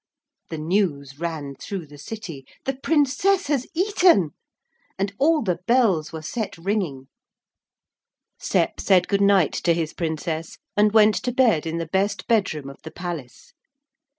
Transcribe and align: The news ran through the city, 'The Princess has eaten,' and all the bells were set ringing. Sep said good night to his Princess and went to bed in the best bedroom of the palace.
The 0.49 0.57
news 0.57 1.19
ran 1.19 1.53
through 1.53 1.85
the 1.85 1.99
city, 1.99 2.43
'The 2.65 2.77
Princess 2.77 3.45
has 3.45 3.67
eaten,' 3.75 4.31
and 4.97 5.13
all 5.19 5.43
the 5.43 5.59
bells 5.67 6.11
were 6.11 6.23
set 6.23 6.57
ringing. 6.57 7.05
Sep 8.39 8.79
said 8.79 9.07
good 9.07 9.21
night 9.21 9.53
to 9.53 9.75
his 9.75 9.93
Princess 9.93 10.57
and 10.75 10.91
went 10.91 11.13
to 11.21 11.31
bed 11.31 11.67
in 11.67 11.77
the 11.77 11.85
best 11.85 12.27
bedroom 12.27 12.67
of 12.67 12.81
the 12.81 12.89
palace. 12.89 13.53